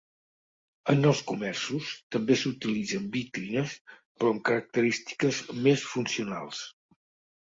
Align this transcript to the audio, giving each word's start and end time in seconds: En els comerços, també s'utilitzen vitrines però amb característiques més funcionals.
En 0.93 1.09
els 1.09 1.19
comerços, 1.31 1.91
també 2.15 2.37
s'utilitzen 2.43 3.05
vitrines 3.17 3.75
però 3.93 4.33
amb 4.37 4.43
característiques 4.49 5.43
més 5.69 5.85
funcionals. 5.95 6.65